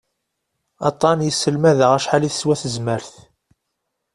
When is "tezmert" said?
2.61-3.11